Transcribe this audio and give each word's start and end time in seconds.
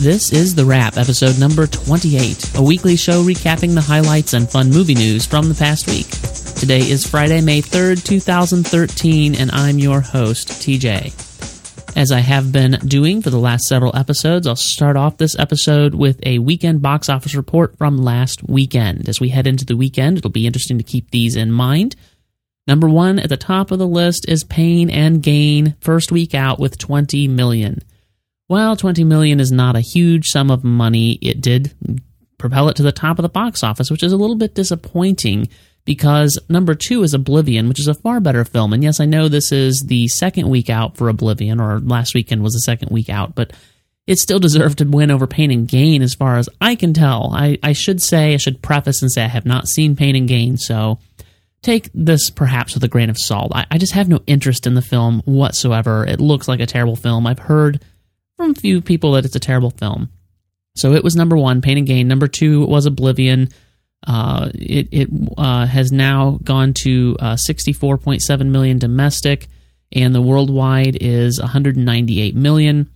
This 0.00 0.32
is 0.32 0.54
The 0.54 0.64
Wrap, 0.64 0.96
episode 0.96 1.38
number 1.38 1.66
28, 1.66 2.56
a 2.56 2.62
weekly 2.62 2.96
show 2.96 3.22
recapping 3.22 3.74
the 3.74 3.82
highlights 3.82 4.32
and 4.32 4.48
fun 4.48 4.70
movie 4.70 4.94
news 4.94 5.26
from 5.26 5.50
the 5.50 5.54
past 5.54 5.88
week. 5.88 6.08
Today 6.58 6.78
is 6.78 7.06
Friday, 7.06 7.42
May 7.42 7.60
3rd, 7.60 8.02
2013, 8.02 9.34
and 9.34 9.50
I'm 9.50 9.78
your 9.78 10.00
host, 10.00 10.48
TJ. 10.48 11.98
As 11.98 12.12
I 12.12 12.20
have 12.20 12.50
been 12.50 12.78
doing 12.82 13.20
for 13.20 13.28
the 13.28 13.38
last 13.38 13.64
several 13.66 13.94
episodes, 13.94 14.46
I'll 14.46 14.56
start 14.56 14.96
off 14.96 15.18
this 15.18 15.38
episode 15.38 15.94
with 15.94 16.18
a 16.24 16.38
weekend 16.38 16.80
box 16.80 17.10
office 17.10 17.34
report 17.34 17.76
from 17.76 17.98
last 17.98 18.42
weekend. 18.48 19.06
As 19.06 19.20
we 19.20 19.28
head 19.28 19.46
into 19.46 19.66
the 19.66 19.76
weekend, 19.76 20.16
it'll 20.16 20.30
be 20.30 20.46
interesting 20.46 20.78
to 20.78 20.82
keep 20.82 21.10
these 21.10 21.36
in 21.36 21.52
mind. 21.52 21.94
Number 22.66 22.88
one 22.88 23.18
at 23.18 23.28
the 23.28 23.36
top 23.36 23.70
of 23.70 23.78
the 23.78 23.86
list 23.86 24.26
is 24.26 24.44
Pain 24.44 24.88
and 24.88 25.22
Gain, 25.22 25.76
first 25.78 26.10
week 26.10 26.34
out 26.34 26.58
with 26.58 26.78
20 26.78 27.28
million. 27.28 27.82
While 28.50 28.74
20 28.74 29.04
million 29.04 29.38
is 29.38 29.52
not 29.52 29.76
a 29.76 29.80
huge 29.80 30.26
sum 30.26 30.50
of 30.50 30.64
money, 30.64 31.20
it 31.22 31.40
did 31.40 31.72
propel 32.36 32.68
it 32.68 32.74
to 32.78 32.82
the 32.82 32.90
top 32.90 33.16
of 33.20 33.22
the 33.22 33.28
box 33.28 33.62
office, 33.62 33.92
which 33.92 34.02
is 34.02 34.10
a 34.10 34.16
little 34.16 34.34
bit 34.34 34.56
disappointing 34.56 35.48
because 35.84 36.36
number 36.48 36.74
two 36.74 37.04
is 37.04 37.14
Oblivion, 37.14 37.68
which 37.68 37.78
is 37.78 37.86
a 37.86 37.94
far 37.94 38.18
better 38.18 38.44
film. 38.44 38.72
And 38.72 38.82
yes, 38.82 38.98
I 38.98 39.04
know 39.04 39.28
this 39.28 39.52
is 39.52 39.84
the 39.86 40.08
second 40.08 40.48
week 40.48 40.68
out 40.68 40.96
for 40.96 41.08
Oblivion, 41.08 41.60
or 41.60 41.78
last 41.78 42.12
weekend 42.12 42.42
was 42.42 42.54
the 42.54 42.62
second 42.62 42.90
week 42.90 43.08
out, 43.08 43.36
but 43.36 43.52
it 44.08 44.18
still 44.18 44.40
deserved 44.40 44.78
to 44.78 44.84
win 44.84 45.12
over 45.12 45.28
Pain 45.28 45.52
and 45.52 45.68
Gain 45.68 46.02
as 46.02 46.14
far 46.14 46.36
as 46.36 46.48
I 46.60 46.74
can 46.74 46.92
tell. 46.92 47.30
I, 47.32 47.56
I 47.62 47.72
should 47.72 48.02
say, 48.02 48.34
I 48.34 48.38
should 48.38 48.62
preface 48.62 49.00
and 49.00 49.12
say 49.12 49.22
I 49.22 49.28
have 49.28 49.46
not 49.46 49.68
seen 49.68 49.94
Pain 49.94 50.16
and 50.16 50.26
Gain, 50.26 50.56
so 50.56 50.98
take 51.62 51.88
this 51.94 52.30
perhaps 52.30 52.74
with 52.74 52.82
a 52.82 52.88
grain 52.88 53.10
of 53.10 53.16
salt. 53.16 53.52
I, 53.54 53.66
I, 53.70 53.78
just 53.78 53.92
have 53.92 54.08
no 54.08 54.24
interest 54.26 54.66
in 54.66 54.74
the 54.74 54.82
film 54.82 55.22
whatsoever. 55.24 56.04
It 56.04 56.18
looks 56.18 56.48
like 56.48 56.58
a 56.58 56.66
terrible 56.66 56.96
film. 56.96 57.28
I've 57.28 57.38
heard 57.38 57.80
from 58.40 58.52
a 58.52 58.54
few 58.54 58.80
people 58.80 59.12
that 59.12 59.26
it's 59.26 59.36
a 59.36 59.40
terrible 59.40 59.70
film. 59.70 60.08
So 60.74 60.94
it 60.94 61.04
was 61.04 61.14
number 61.14 61.36
one, 61.36 61.60
Pain 61.60 61.76
and 61.76 61.86
Gain. 61.86 62.08
Number 62.08 62.26
two 62.26 62.64
was 62.64 62.86
Oblivion. 62.86 63.50
Uh, 64.06 64.48
it 64.54 64.88
it 64.90 65.08
uh, 65.36 65.66
has 65.66 65.92
now 65.92 66.38
gone 66.42 66.72
to 66.72 67.18
uh, 67.20 67.34
64.7 67.34 68.46
million 68.46 68.78
domestic, 68.78 69.48
and 69.92 70.14
the 70.14 70.22
worldwide 70.22 70.96
is 71.02 71.38
198 71.38 72.34
million. 72.34 72.88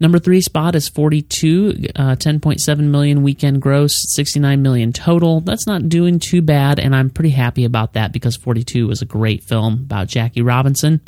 Number 0.00 0.18
three 0.18 0.42
spot 0.42 0.74
is 0.74 0.90
42, 0.90 1.88
uh, 1.96 2.16
10.7 2.16 2.78
million 2.80 3.22
weekend 3.22 3.62
gross, 3.62 3.94
69 4.14 4.60
million 4.60 4.92
total. 4.92 5.40
That's 5.40 5.66
not 5.66 5.88
doing 5.88 6.18
too 6.18 6.42
bad, 6.42 6.78
and 6.78 6.94
I'm 6.94 7.08
pretty 7.08 7.30
happy 7.30 7.64
about 7.64 7.94
that 7.94 8.12
because 8.12 8.36
42 8.36 8.86
was 8.86 9.00
a 9.00 9.06
great 9.06 9.44
film 9.44 9.74
about 9.74 10.08
Jackie 10.08 10.42
Robinson. 10.42 11.00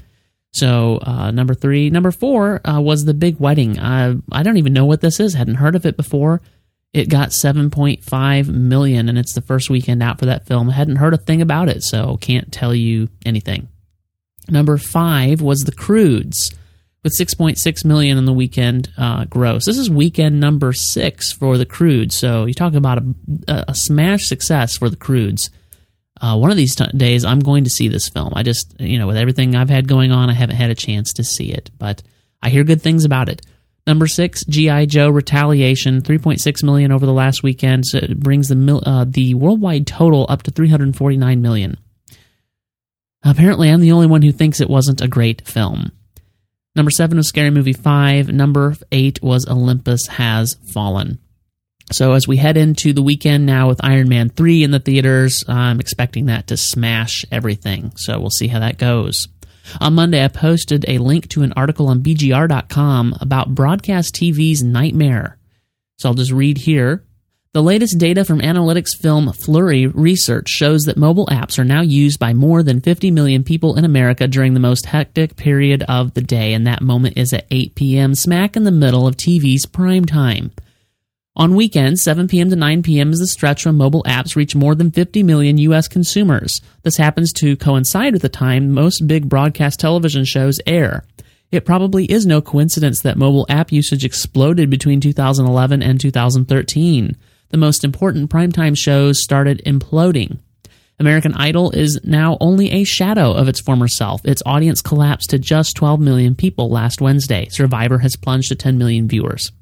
So 0.53 0.99
uh, 1.03 1.31
number 1.31 1.55
three, 1.55 1.91
number 1.91 2.11
four 2.11 2.67
uh, 2.67 2.81
was 2.81 3.05
the 3.05 3.15
Big 3.15 3.41
Wedding. 3.41 3.79
I 3.79 4.17
I 4.31 4.43
don't 4.43 4.59
even 4.59 4.73
know 4.73 4.85
what 4.85 5.01
this 5.01 5.19
is. 5.19 5.35
Hadn't 5.35 5.57
heard 5.57 5.75
of 5.75 5.87
it 5.87 5.97
before. 5.97 6.43
It 6.93 7.09
got 7.09 7.31
7.5 7.31 8.49
million, 8.49 9.09
and 9.09 9.19
it's 9.19 9.33
the 9.33 9.41
first 9.41 9.71
weekend 9.71 10.03
out 10.03 10.19
for 10.19 10.27
that 10.27 10.47
film. 10.47 10.69
Hadn't 10.69 10.97
heard 10.97 11.15
a 11.15 11.19
thing 11.19 11.41
about 11.41 11.71
it, 11.71 11.83
so 11.83 12.19
can't 12.19 12.53
tell 12.53 12.75
you 12.75 13.09
anything. 13.25 13.69
Number 14.51 14.77
five 14.77 15.41
was 15.41 15.65
The 15.65 15.73
Croods 15.73 16.55
with 17.03 17.17
6.6 17.19 17.85
million 17.85 18.19
in 18.19 18.27
the 18.27 18.33
weekend 18.33 18.93
uh, 18.99 19.25
gross. 19.25 19.65
This 19.65 19.79
is 19.79 19.89
weekend 19.89 20.39
number 20.39 20.73
six 20.75 21.33
for 21.33 21.57
the 21.57 21.67
Croods. 21.67 22.15
So 22.17 22.45
you 22.45 22.55
talk 22.55 22.75
about 22.75 22.99
a, 22.99 23.65
a 23.69 23.75
smash 23.75 24.27
success 24.27 24.77
for 24.77 24.91
the 24.91 24.97
Croods. 24.97 25.51
Uh, 26.23 26.37
one 26.39 26.53
of 26.53 26.57
these 26.57 26.77
t- 26.77 26.87
days, 26.97 27.25
I'm 27.25 27.41
going 27.41 27.65
to 27.65 27.71
see 27.71 27.89
this 27.89 28.09
film. 28.09 28.33
I 28.37 28.45
just, 28.45 28.77
you 28.79 28.97
know, 28.97 29.09
with 29.09 29.17
everything 29.17 29.57
I've 29.57 29.69
had 29.69 29.89
going 29.89 30.13
on, 30.13 30.31
I 30.31 30.35
haven't 30.35 30.55
had 30.55 30.71
a 30.71 30.75
chance 30.77 31.13
to 31.15 31.25
see 31.25 31.51
it, 31.53 31.71
but 31.79 32.01
I 32.41 32.49
hear 32.49 32.63
good 32.63 32.81
things 32.81 33.05
about 33.05 33.29
it. 33.29 33.43
Number 33.89 34.07
six, 34.07 34.45
GI 34.45 34.87
Joe 34.87 35.11
Retaliation, 35.11 36.03
3.6 36.03 36.63
million 36.63 36.93
over 36.93 37.05
the 37.05 37.13
last 37.13 37.43
weekend. 37.43 37.85
So 37.87 37.99
it 37.99 38.21
brings 38.21 38.47
the 38.47 38.55
mil- 38.55 38.85
uh, 38.87 39.05
the 39.05 39.35
worldwide 39.35 39.89
total 39.89 40.25
up 40.29 40.45
to 40.45 40.53
349 40.53 41.43
million. 41.43 41.77
Apparently, 43.25 43.69
I'm 43.69 43.81
the 43.81 43.93
only 43.93 44.07
one 44.07 44.23
who 44.23 44.31
thinks 44.31 44.61
it 44.61 44.71
wasn't 44.71 45.01
a 45.01 45.09
great 45.09 45.47
film. 45.47 45.91
Number 46.77 46.93
seven 46.93 47.17
was 47.17 47.29
Scary 47.29 47.51
Movie 47.51 47.73
5. 47.73 48.29
Number 48.33 48.77
eight 48.93 49.21
was 49.23 49.49
Olympus 49.49 50.07
Has 50.07 50.57
Fallen. 50.73 51.19
So 51.93 52.13
as 52.15 52.27
we 52.27 52.39
head 52.39 52.57
into 52.57 52.93
the 52.93 53.03
weekend 53.03 53.45
now 53.45 53.69
with 53.69 53.85
Iron 53.85 54.09
Man 54.09 54.31
3 54.31 54.65
in 54.65 54.71
the 54.71 54.81
theaters, 54.81 55.45
I'm 55.47 55.79
expecting 55.79 56.27
that 56.27 56.47
to 56.47 56.57
smash 56.57 57.25
everything. 57.31 57.93
So 57.97 58.19
we'll 58.19 58.31
see 58.31 58.49
how 58.49 58.61
that 58.61 58.79
goes. 58.79 59.29
On 59.81 59.95
Monday, 59.95 60.25
I 60.25 60.29
posted 60.29 60.85
a 60.89 60.99
link 60.99 61.29
to 61.31 61.43
an 61.43 61.53
article 61.53 61.89
on 61.89 62.03
BGR.com 62.03 63.17
about 63.21 63.55
broadcast 63.55 64.15
TV's 64.15 64.63
nightmare. 64.63 65.39
So 65.99 66.09
I'll 66.09 66.15
just 66.15 66.33
read 66.33 66.59
here. 66.59 67.05
The 67.53 67.63
latest 67.63 67.99
data 67.99 68.25
from 68.25 68.41
analytics 68.41 68.99
firm 68.99 69.31
Flurry 69.31 69.87
Research 69.87 70.49
shows 70.49 70.85
that 70.85 70.97
mobile 70.97 71.27
apps 71.27 71.59
are 71.59 71.65
now 71.65 71.83
used 71.83 72.19
by 72.19 72.33
more 72.33 72.63
than 72.63 72.81
50 72.81 73.11
million 73.11 73.45
people 73.45 73.77
in 73.77 73.85
America 73.85 74.27
during 74.27 74.55
the 74.55 74.61
most 74.61 74.87
hectic 74.87 75.37
period 75.37 75.83
of 75.83 76.15
the 76.15 76.23
day, 76.23 76.55
and 76.55 76.67
that 76.67 76.81
moment 76.81 77.19
is 77.19 77.35
at 77.35 77.47
8 77.51 77.75
p.m., 77.75 78.15
smack 78.15 78.57
in 78.57 78.65
the 78.65 78.71
middle 78.71 79.07
of 79.07 79.19
TV's 79.19 79.67
prime 79.67 80.07
time. 80.07 80.51
On 81.35 81.55
weekends, 81.55 82.03
7 82.03 82.29
p.m. 82.29 82.51
to 82.51 82.57
9 82.57 82.83
p.m. 82.83 83.11
is 83.11 83.19
the 83.19 83.27
stretch 83.27 83.65
when 83.65 83.77
mobile 83.77 84.03
apps 84.05 84.37
reach 84.37 84.55
more 84.55 84.75
than 84.75 84.91
50 84.91 85.23
million 85.23 85.57
U.S. 85.59 85.89
consumers. 85.89 86.61
This 86.83 86.99
happens 86.99 87.33
to 87.35 87.57
coincide 87.57 88.13
with 88.13 88.23
the 88.23 88.29
time 88.29 88.73
most 88.73 89.07
big 89.07 89.29
broadcast 89.29 89.81
television 89.81 90.25
shows 90.25 90.61
air. 90.67 91.05
It 91.51 91.65
probably 91.65 92.05
is 92.05 92.27
no 92.27 92.41
coincidence 92.43 93.01
that 93.03 93.17
mobile 93.17 93.47
app 93.49 93.73
usage 93.73 94.05
exploded 94.05 94.69
between 94.71 95.01
2011 95.01 95.83
and 95.83 96.01
2013 96.01 97.17
the 97.53 97.59
most 97.59 97.85
important 97.85 98.31
primetime 98.31 98.77
shows 98.77 99.23
started 99.23 99.63
imploding. 99.65 100.39
American 100.99 101.35
Idol 101.35 101.71
is 101.71 102.01
now 102.03 102.39
only 102.41 102.71
a 102.71 102.85
shadow 102.85 103.33
of 103.33 103.47
its 103.47 103.61
former 103.61 103.89
self. 103.89 104.25
Its 104.25 104.43
audience 104.47 104.81
collapsed 104.81 105.31
to 105.31 105.39
just 105.39 105.77
12 105.77 106.01
million 106.01 106.35
people 106.35 106.71
last 106.71 107.01
Wednesday. 107.01 107.49
Survivor 107.51 107.99
has 107.99 108.17
plunged 108.17 108.49
to 108.49 108.55
10 108.55 108.79
million 108.79 109.07
viewers. 109.07 109.53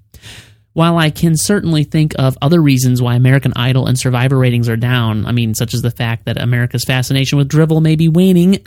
While 0.81 0.97
I 0.97 1.11
can 1.11 1.37
certainly 1.37 1.85
think 1.85 2.15
of 2.19 2.39
other 2.41 2.59
reasons 2.59 3.03
why 3.03 3.15
American 3.15 3.53
Idol 3.55 3.87
and 3.87 3.99
Survivor 3.99 4.39
ratings 4.39 4.67
are 4.67 4.79
down, 4.79 5.27
I 5.27 5.33
mean, 5.33 5.55
such 5.55 5.75
as 5.75 5.83
the 5.83 5.91
fact 5.91 6.25
that 6.25 6.41
America's 6.41 6.85
fascination 6.85 7.37
with 7.37 7.49
drivel 7.49 7.83
may 7.83 7.97
be 7.97 8.09
waning, 8.09 8.53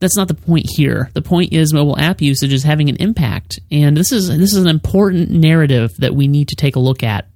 that's 0.00 0.16
not 0.16 0.28
the 0.28 0.34
point 0.34 0.64
here. 0.66 1.10
The 1.12 1.20
point 1.20 1.52
is 1.52 1.74
mobile 1.74 1.98
app 1.98 2.22
usage 2.22 2.54
is 2.54 2.62
having 2.62 2.88
an 2.88 2.96
impact, 2.96 3.60
and 3.70 3.94
this 3.94 4.12
is 4.12 4.28
this 4.28 4.54
is 4.54 4.62
an 4.62 4.68
important 4.68 5.28
narrative 5.28 5.94
that 5.98 6.14
we 6.14 6.26
need 6.26 6.48
to 6.48 6.56
take 6.56 6.76
a 6.76 6.80
look 6.80 7.02
at 7.02 7.28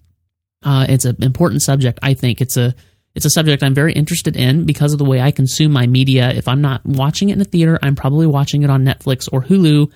uh, 0.64 0.86
it's 0.88 1.04
an 1.04 1.22
important 1.22 1.60
subject. 1.60 1.98
I 2.02 2.14
think 2.14 2.40
it's 2.40 2.56
a 2.56 2.74
it's 3.14 3.26
a 3.26 3.30
subject 3.30 3.62
I'm 3.62 3.74
very 3.74 3.92
interested 3.92 4.34
in 4.34 4.64
because 4.64 4.94
of 4.94 4.98
the 4.98 5.04
way 5.04 5.20
I 5.20 5.30
consume 5.30 5.72
my 5.72 5.86
media. 5.86 6.30
If 6.30 6.48
I'm 6.48 6.62
not 6.62 6.86
watching 6.86 7.28
it 7.28 7.34
in 7.34 7.42
a 7.42 7.44
theater, 7.44 7.78
I'm 7.82 7.96
probably 7.96 8.26
watching 8.26 8.62
it 8.62 8.70
on 8.70 8.82
Netflix 8.82 9.28
or 9.30 9.42
Hulu. 9.42 9.92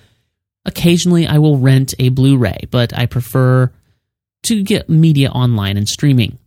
Occasionally, 0.65 1.27
I 1.27 1.37
will 1.37 1.57
rent 1.57 1.93
a 1.99 2.09
Blu-ray, 2.09 2.67
but 2.71 2.97
I 2.97 3.05
prefer 3.05 3.71
to 4.43 4.63
get 4.63 4.89
media 4.89 5.29
online 5.29 5.77
and 5.77 5.87
streaming. 5.87 6.37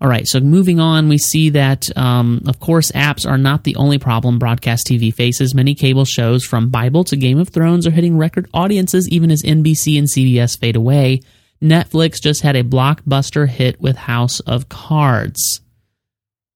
All 0.00 0.10
right, 0.10 0.26
so 0.26 0.40
moving 0.40 0.80
on, 0.80 1.08
we 1.08 1.16
see 1.16 1.50
that, 1.50 1.86
um, 1.96 2.42
of 2.46 2.60
course, 2.60 2.92
apps 2.92 3.26
are 3.26 3.38
not 3.38 3.64
the 3.64 3.76
only 3.76 3.96
problem 3.96 4.38
broadcast 4.38 4.86
TV 4.86 5.14
faces. 5.14 5.54
Many 5.54 5.74
cable 5.74 6.04
shows, 6.04 6.44
from 6.44 6.68
Bible 6.68 7.04
to 7.04 7.16
Game 7.16 7.38
of 7.38 7.48
Thrones, 7.48 7.86
are 7.86 7.90
hitting 7.92 8.18
record 8.18 8.48
audiences 8.52 9.08
even 9.08 9.30
as 9.30 9.42
NBC 9.42 9.98
and 9.98 10.06
CBS 10.06 10.58
fade 10.58 10.76
away. 10.76 11.22
Netflix 11.62 12.20
just 12.20 12.42
had 12.42 12.56
a 12.56 12.64
blockbuster 12.64 13.48
hit 13.48 13.80
with 13.80 13.96
House 13.96 14.40
of 14.40 14.68
Cards. 14.68 15.60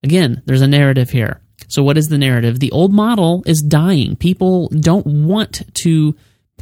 Again, 0.02 0.42
there's 0.44 0.60
a 0.60 0.66
narrative 0.66 1.10
here. 1.10 1.40
So, 1.68 1.82
what 1.82 1.96
is 1.96 2.06
the 2.06 2.18
narrative? 2.18 2.60
The 2.60 2.72
old 2.72 2.92
model 2.92 3.42
is 3.46 3.64
dying. 3.66 4.16
People 4.16 4.68
don't 4.68 5.06
want 5.06 5.62
to 5.82 6.14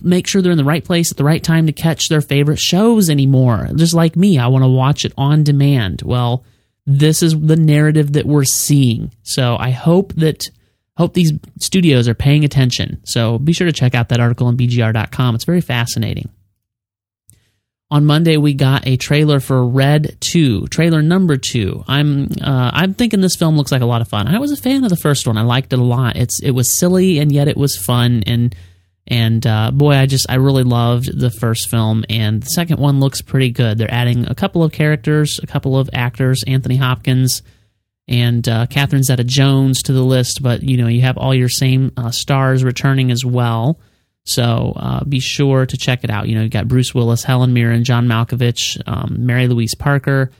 make 0.02 0.26
sure 0.26 0.42
they're 0.42 0.52
in 0.52 0.58
the 0.58 0.64
right 0.64 0.84
place 0.84 1.10
at 1.10 1.16
the 1.16 1.24
right 1.24 1.42
time 1.42 1.66
to 1.66 1.72
catch 1.72 2.08
their 2.08 2.20
favorite 2.20 2.58
shows 2.58 3.10
anymore. 3.10 3.68
Just 3.76 3.94
like 3.94 4.16
me, 4.16 4.38
I 4.38 4.48
want 4.48 4.64
to 4.64 4.68
watch 4.68 5.04
it 5.04 5.12
on 5.16 5.44
demand. 5.44 6.02
Well, 6.02 6.44
this 6.86 7.22
is 7.22 7.38
the 7.38 7.56
narrative 7.56 8.12
that 8.12 8.26
we're 8.26 8.44
seeing. 8.44 9.12
So, 9.22 9.56
I 9.58 9.70
hope 9.70 10.14
that 10.14 10.44
hope 10.96 11.14
these 11.14 11.32
studios 11.60 12.08
are 12.08 12.14
paying 12.14 12.44
attention. 12.44 13.00
So, 13.04 13.38
be 13.38 13.52
sure 13.52 13.66
to 13.66 13.72
check 13.72 13.94
out 13.94 14.08
that 14.10 14.20
article 14.20 14.46
on 14.46 14.56
bgr.com. 14.56 15.34
It's 15.34 15.44
very 15.44 15.60
fascinating. 15.60 16.30
On 17.88 18.04
Monday, 18.04 18.36
we 18.36 18.52
got 18.52 18.84
a 18.84 18.96
trailer 18.96 19.38
for 19.38 19.64
Red 19.64 20.16
Two, 20.18 20.66
trailer 20.66 21.02
number 21.02 21.36
two. 21.36 21.84
I'm 21.86 22.24
uh, 22.42 22.70
I'm 22.72 22.94
thinking 22.94 23.20
this 23.20 23.36
film 23.36 23.56
looks 23.56 23.70
like 23.70 23.82
a 23.82 23.86
lot 23.86 24.00
of 24.00 24.08
fun. 24.08 24.26
I 24.26 24.40
was 24.40 24.50
a 24.50 24.56
fan 24.56 24.82
of 24.82 24.90
the 24.90 24.96
first 24.96 25.24
one. 25.24 25.38
I 25.38 25.42
liked 25.42 25.72
it 25.72 25.78
a 25.78 25.84
lot. 25.84 26.16
It's 26.16 26.40
it 26.42 26.50
was 26.50 26.76
silly 26.80 27.20
and 27.20 27.30
yet 27.30 27.46
it 27.46 27.56
was 27.56 27.76
fun 27.76 28.24
and 28.26 28.56
and 29.06 29.46
uh, 29.46 29.70
boy, 29.70 29.94
I 29.94 30.06
just 30.06 30.26
I 30.28 30.36
really 30.36 30.64
loved 30.64 31.18
the 31.18 31.30
first 31.30 31.68
film 31.68 32.04
and 32.08 32.42
the 32.42 32.46
second 32.46 32.78
one 32.80 33.00
looks 33.00 33.22
pretty 33.22 33.50
good. 33.50 33.78
They're 33.78 33.92
adding 33.92 34.26
a 34.26 34.34
couple 34.34 34.64
of 34.64 34.72
characters, 34.72 35.38
a 35.42 35.46
couple 35.46 35.78
of 35.78 35.88
actors, 35.92 36.42
Anthony 36.46 36.76
Hopkins 36.76 37.42
and 38.08 38.48
uh, 38.48 38.66
Catherine 38.66 39.02
Zeta-Jones 39.02 39.82
to 39.82 39.92
the 39.92 40.02
list, 40.02 40.40
but 40.42 40.62
you 40.62 40.76
know 40.76 40.86
you 40.88 41.02
have 41.02 41.18
all 41.18 41.34
your 41.34 41.48
same 41.48 41.92
uh, 41.96 42.10
stars 42.10 42.64
returning 42.64 43.10
as 43.10 43.24
well. 43.24 43.78
So 44.24 44.72
uh, 44.74 45.04
be 45.04 45.20
sure 45.20 45.66
to 45.66 45.76
check 45.76 46.02
it 46.02 46.10
out. 46.10 46.28
You 46.28 46.34
know, 46.34 46.42
you 46.42 46.48
got 46.48 46.66
Bruce 46.66 46.92
Willis, 46.92 47.22
Helen 47.22 47.52
Mirren, 47.52 47.84
John 47.84 48.08
Malkovich, 48.08 48.80
um, 48.86 49.24
Mary 49.24 49.46
Louise 49.46 49.76
Parker. 49.76 50.32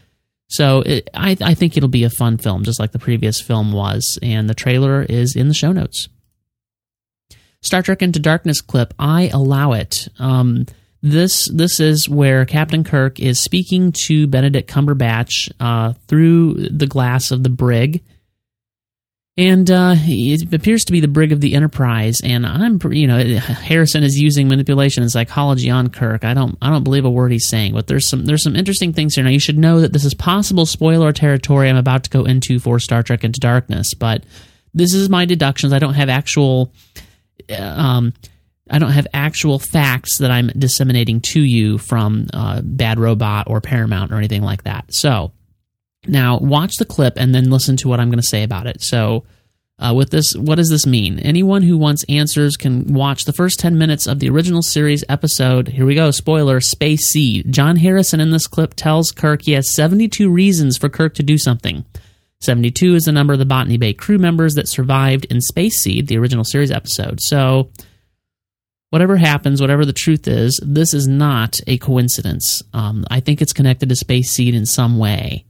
So 0.48 0.80
it, 0.80 1.08
I, 1.14 1.36
I 1.40 1.54
think 1.54 1.76
it'll 1.76 1.88
be 1.88 2.02
a 2.02 2.10
fun 2.10 2.36
film, 2.36 2.64
just 2.64 2.80
like 2.80 2.90
the 2.90 2.98
previous 2.98 3.40
film 3.40 3.72
was. 3.72 4.18
And 4.22 4.50
the 4.50 4.54
trailer 4.54 5.02
is 5.02 5.36
in 5.36 5.46
the 5.46 5.54
show 5.54 5.70
notes. 5.70 6.08
Star 7.66 7.82
Trek 7.82 8.02
Into 8.02 8.18
Darkness 8.18 8.60
clip. 8.60 8.94
I 8.98 9.28
allow 9.28 9.72
it. 9.72 10.08
Um, 10.18 10.66
this 11.02 11.48
this 11.52 11.78
is 11.78 12.08
where 12.08 12.44
Captain 12.46 12.82
Kirk 12.82 13.20
is 13.20 13.40
speaking 13.40 13.92
to 14.06 14.26
Benedict 14.26 14.70
Cumberbatch 14.70 15.50
uh, 15.60 15.92
through 16.08 16.54
the 16.54 16.86
glass 16.86 17.30
of 17.30 17.42
the 17.42 17.50
brig 17.50 18.02
and 19.38 19.70
uh, 19.70 19.94
it 19.98 20.54
appears 20.54 20.86
to 20.86 20.92
be 20.92 21.00
the 21.00 21.08
brig 21.08 21.30
of 21.30 21.42
the 21.42 21.54
Enterprise. 21.54 22.22
And 22.24 22.46
I'm, 22.46 22.80
you 22.90 23.06
know, 23.06 23.18
Harrison 23.38 24.02
is 24.02 24.18
using 24.18 24.48
manipulation 24.48 25.02
and 25.02 25.12
psychology 25.12 25.68
on 25.68 25.90
Kirk. 25.90 26.24
I 26.24 26.32
don't, 26.32 26.56
I 26.62 26.70
don't 26.70 26.84
believe 26.84 27.04
a 27.04 27.10
word 27.10 27.32
he's 27.32 27.48
saying. 27.48 27.74
But 27.74 27.86
there's 27.86 28.08
some, 28.08 28.24
there's 28.24 28.42
some 28.42 28.56
interesting 28.56 28.94
things 28.94 29.14
here. 29.14 29.24
Now 29.24 29.30
you 29.30 29.38
should 29.38 29.58
know 29.58 29.82
that 29.82 29.92
this 29.92 30.06
is 30.06 30.14
possible 30.14 30.64
spoiler 30.64 31.12
territory. 31.12 31.68
I'm 31.68 31.76
about 31.76 32.04
to 32.04 32.10
go 32.10 32.24
into 32.24 32.58
for 32.58 32.78
Star 32.78 33.02
Trek 33.02 33.24
Into 33.24 33.40
Darkness, 33.40 33.92
but 33.92 34.24
this 34.72 34.94
is 34.94 35.10
my 35.10 35.26
deductions. 35.26 35.74
I 35.74 35.80
don't 35.80 35.94
have 35.94 36.08
actual, 36.08 36.72
um, 37.56 38.12
I 38.68 38.78
don't 38.78 38.90
have 38.90 39.06
actual 39.14 39.58
facts 39.58 40.18
that 40.18 40.30
I'm 40.30 40.48
disseminating 40.48 41.20
to 41.32 41.40
you 41.40 41.78
from 41.78 42.26
uh, 42.32 42.62
Bad 42.62 42.98
Robot 42.98 43.48
or 43.48 43.60
Paramount 43.60 44.12
or 44.12 44.16
anything 44.16 44.42
like 44.42 44.64
that. 44.64 44.86
So 44.90 45.32
now, 46.08 46.38
watch 46.38 46.76
the 46.76 46.84
clip 46.84 47.14
and 47.16 47.34
then 47.34 47.50
listen 47.50 47.76
to 47.78 47.88
what 47.88 48.00
I'm 48.00 48.10
going 48.10 48.20
to 48.20 48.26
say 48.26 48.42
about 48.42 48.66
it. 48.66 48.82
So, 48.82 49.24
uh, 49.78 49.92
with 49.94 50.10
this, 50.10 50.34
what 50.34 50.54
does 50.54 50.70
this 50.70 50.86
mean? 50.86 51.18
Anyone 51.18 51.62
who 51.62 51.76
wants 51.76 52.04
answers 52.08 52.56
can 52.56 52.94
watch 52.94 53.24
the 53.24 53.32
first 53.32 53.60
10 53.60 53.76
minutes 53.76 54.06
of 54.06 54.20
the 54.20 54.30
original 54.30 54.62
series 54.62 55.04
episode. 55.08 55.68
Here 55.68 55.84
we 55.84 55.94
go, 55.94 56.10
spoiler 56.10 56.60
Space 56.60 57.08
Seed. 57.08 57.52
John 57.52 57.76
Harrison 57.76 58.20
in 58.20 58.30
this 58.30 58.46
clip 58.46 58.74
tells 58.74 59.10
Kirk 59.10 59.42
he 59.42 59.52
has 59.52 59.74
72 59.74 60.30
reasons 60.30 60.78
for 60.78 60.88
Kirk 60.88 61.14
to 61.14 61.22
do 61.22 61.36
something. 61.36 61.84
72 62.40 62.94
is 62.94 63.04
the 63.04 63.12
number 63.12 63.32
of 63.32 63.38
the 63.38 63.46
Botany 63.46 63.78
Bay 63.78 63.92
crew 63.92 64.18
members 64.18 64.54
that 64.54 64.68
survived 64.68 65.26
in 65.26 65.40
Space 65.40 65.78
Seed, 65.82 66.06
the 66.06 66.18
original 66.18 66.44
series 66.44 66.70
episode. 66.70 67.20
So, 67.20 67.70
whatever 68.90 69.16
happens, 69.16 69.60
whatever 69.60 69.84
the 69.84 69.92
truth 69.92 70.28
is, 70.28 70.60
this 70.62 70.94
is 70.94 71.08
not 71.08 71.58
a 71.66 71.78
coincidence. 71.78 72.62
Um, 72.72 73.04
I 73.10 73.20
think 73.20 73.40
it's 73.40 73.52
connected 73.52 73.88
to 73.88 73.96
Space 73.96 74.30
Seed 74.30 74.54
in 74.54 74.66
some 74.66 74.98
way. 74.98 75.44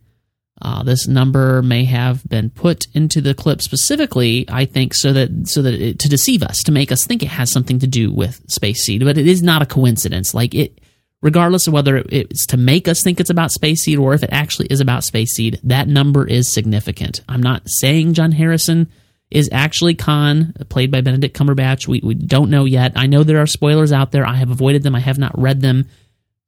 Uh, 0.63 0.83
this 0.83 1.07
number 1.07 1.61
may 1.61 1.85
have 1.85 2.27
been 2.29 2.49
put 2.49 2.87
into 2.95 3.21
the 3.21 3.35
clip 3.35 3.61
specifically, 3.61 4.47
I 4.49 4.65
think, 4.65 4.95
so 4.95 5.13
that 5.13 5.49
so 5.49 5.61
that 5.63 5.75
it, 5.75 5.99
to 5.99 6.09
deceive 6.09 6.43
us, 6.43 6.63
to 6.65 6.73
make 6.73 6.91
us 6.91 7.05
think 7.05 7.23
it 7.23 7.29
has 7.29 7.51
something 7.51 7.79
to 7.81 7.87
do 7.87 8.11
with 8.11 8.41
Space 8.49 8.85
Seed. 8.85 9.05
But 9.05 9.19
it 9.19 9.27
is 9.27 9.43
not 9.43 9.61
a 9.61 9.67
coincidence. 9.67 10.33
Like 10.33 10.55
it, 10.55 10.81
regardless 11.23 11.67
of 11.67 11.73
whether 11.73 12.03
it's 12.09 12.47
to 12.47 12.57
make 12.57 12.89
us 12.89 13.03
think 13.03 13.21
it's 13.21 13.31
about 13.31 13.51
Space 13.51 13.83
Seed 13.83 13.99
or 13.99 14.15
if 14.15 14.23
it 14.23 14.31
actually 14.33 14.69
is 14.69 14.81
about 14.81 15.05
Space 15.05 15.35
Seed, 15.35 15.61
that 15.65 15.89
number 15.89 16.27
is 16.27 16.53
significant. 16.53 17.21
I'm 17.29 17.43
not 17.43 17.63
saying 17.67 18.15
John 18.15 18.33
Harrison 18.33 18.91
is 19.31 19.49
actually 19.51 19.95
Khan, 19.95 20.55
played 20.69 20.91
by 20.91 21.01
Benedict 21.01 21.37
Cumberbatch. 21.37 21.89
We 21.89 22.01
we 22.03 22.15
don't 22.15 22.51
know 22.51 22.65
yet. 22.65 22.93
I 22.97 23.07
know 23.07 23.25
there 23.25 23.43
are 23.43 23.47
spoilers 23.47 23.93
out 23.93 24.13
there. 24.13 24.27
I 24.27 24.37
have 24.37 24.51
avoided 24.51 24.83
them. 24.83 24.95
I 24.95 25.01
have 25.01 25.19
not 25.19 25.39
read 25.39 25.61
them. 25.61 25.89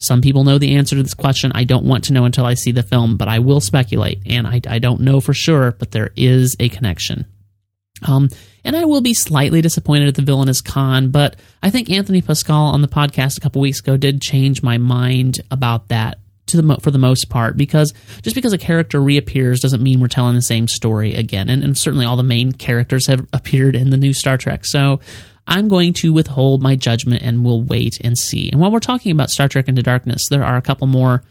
Some 0.01 0.21
people 0.23 0.45
know 0.45 0.59
the 0.59 0.77
answer 0.77 0.95
to 0.95 1.03
this 1.03 1.15
question. 1.15 1.51
I 1.55 1.65
don't 1.65 1.85
want 1.85 2.05
to 2.05 2.13
know 2.13 2.25
until 2.25 2.47
I 2.47 2.55
see 2.55 2.71
the 2.71 2.85
film, 2.85 3.17
but 3.17 3.27
I 3.27 3.41
will 3.41 3.61
speculate, 3.61 4.23
and 4.27 4.47
I, 4.47 4.61
I 4.69 4.79
don't 4.79 5.01
know 5.01 5.21
for 5.21 5.35
sure, 5.35 5.73
but 5.73 5.91
there 5.91 6.11
is 6.15 6.55
a 6.61 6.69
connection. 6.69 7.27
Um, 8.07 8.29
and 8.65 8.77
I 8.77 8.85
will 8.85 9.01
be 9.01 9.15
slightly 9.15 9.61
disappointed 9.61 10.09
at 10.09 10.15
the 10.15 10.23
villainous 10.23 10.61
Khan, 10.61 11.11
but 11.11 11.37
I 11.63 11.71
think 11.71 11.91
Anthony 11.91 12.23
Pascal 12.23 12.67
on 12.67 12.83
the 12.83 12.89
podcast 12.89 13.39
a 13.39 13.41
couple 13.41 13.61
weeks 13.61 13.81
ago 13.81 13.97
did 13.97 14.21
change 14.21 14.63
my 14.63 14.79
mind 14.79 15.41
about 15.51 15.89
that 15.89 16.19
to 16.47 16.63
the 16.63 16.77
for 16.81 16.91
the 16.91 16.99
most 16.99 17.29
part 17.29 17.59
because 17.59 17.93
just 18.23 18.35
because 18.35 18.55
a 18.55 18.59
character 18.59 19.01
reappears 19.01 19.61
doesn't 19.61 19.83
mean 19.83 20.01
we're 20.01 20.09
telling 20.09 20.35
the 20.35 20.41
same 20.41 20.67
story 20.67 21.15
again 21.15 21.51
and, 21.51 21.63
and 21.63 21.77
certainly 21.77 22.07
all 22.07 22.17
the 22.17 22.23
main 22.23 22.53
characters 22.53 23.07
have 23.07 23.27
appeared 23.35 23.77
in 23.77 23.91
the 23.91 23.99
new 23.99 24.15
Star 24.15 24.39
Trek 24.39 24.65
so 24.65 24.99
I'm 25.49 25.69
going 25.69 25.95
to 25.95 26.13
withhold 26.13 26.63
my 26.63 26.77
judgment 26.77 27.23
and 27.23 27.43
we'll 27.43 27.63
wait 27.63 27.99
and 28.05 28.17
see. 28.19 28.51
And 28.51 28.61
while 28.61 28.71
we're 28.71 28.81
talking 28.81 29.13
about 29.13 29.31
Star 29.31 29.49
Trek 29.49 29.67
Into 29.67 29.83
Darkness, 29.83 30.29
there 30.29 30.45
are 30.45 30.59
a 30.59 30.63
couple 30.63 30.87
more 30.87 31.25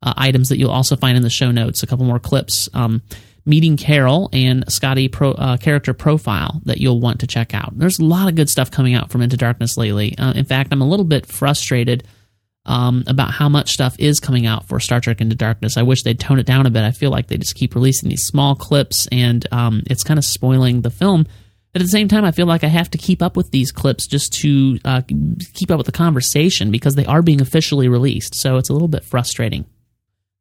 uh, 0.00 0.14
items 0.16 0.48
that 0.50 0.58
you'll 0.58 0.70
also 0.70 0.94
find 0.94 1.16
in 1.16 1.24
the 1.24 1.30
show 1.30 1.50
notes, 1.50 1.82
a 1.82 1.86
couple 1.88 2.04
more 2.04 2.20
clips. 2.20 2.68
Um, 2.72 3.02
meeting 3.46 3.76
Carol 3.76 4.30
and 4.32 4.64
Scotty 4.72 5.08
pro, 5.08 5.32
uh, 5.32 5.56
character 5.56 5.92
profile 5.92 6.60
that 6.64 6.78
you'll 6.78 7.00
want 7.00 7.20
to 7.20 7.26
check 7.26 7.54
out. 7.54 7.78
There's 7.78 7.98
a 7.98 8.04
lot 8.04 8.28
of 8.28 8.34
good 8.34 8.48
stuff 8.48 8.70
coming 8.70 8.94
out 8.94 9.10
from 9.10 9.22
Into 9.22 9.36
Darkness 9.36 9.76
lately. 9.76 10.16
Uh, 10.16 10.32
in 10.32 10.44
fact, 10.44 10.72
I'm 10.72 10.82
a 10.82 10.88
little 10.88 11.04
bit 11.04 11.26
frustrated 11.26 12.04
um, 12.66 13.04
about 13.06 13.30
how 13.30 13.48
much 13.48 13.72
stuff 13.72 13.96
is 13.98 14.20
coming 14.20 14.46
out 14.46 14.66
for 14.66 14.80
Star 14.80 15.00
Trek 15.00 15.20
Into 15.20 15.36
Darkness. 15.36 15.76
I 15.76 15.82
wish 15.82 16.02
they'd 16.02 16.18
tone 16.18 16.38
it 16.38 16.46
down 16.46 16.66
a 16.66 16.70
bit. 16.70 16.82
I 16.82 16.92
feel 16.92 17.10
like 17.10 17.26
they 17.26 17.36
just 17.36 17.54
keep 17.54 17.74
releasing 17.74 18.08
these 18.08 18.24
small 18.24 18.54
clips, 18.54 19.06
and 19.12 19.46
um, 19.52 19.82
it's 19.86 20.04
kind 20.04 20.18
of 20.18 20.24
spoiling 20.24 20.80
the 20.80 20.90
film 20.90 21.26
but 21.74 21.82
at 21.82 21.86
the 21.86 21.90
same 21.90 22.06
time, 22.06 22.24
I 22.24 22.30
feel 22.30 22.46
like 22.46 22.62
I 22.62 22.68
have 22.68 22.88
to 22.90 22.98
keep 22.98 23.20
up 23.20 23.36
with 23.36 23.50
these 23.50 23.72
clips 23.72 24.06
just 24.06 24.32
to 24.34 24.78
uh, 24.84 25.02
keep 25.54 25.72
up 25.72 25.76
with 25.76 25.86
the 25.86 25.92
conversation 25.92 26.70
because 26.70 26.94
they 26.94 27.04
are 27.04 27.20
being 27.20 27.40
officially 27.40 27.88
released. 27.88 28.36
So 28.36 28.58
it's 28.58 28.68
a 28.68 28.72
little 28.72 28.86
bit 28.86 29.02
frustrating. 29.02 29.66